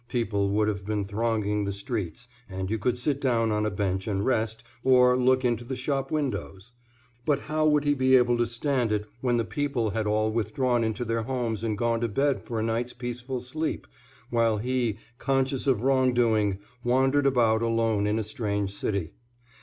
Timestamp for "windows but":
6.09-7.41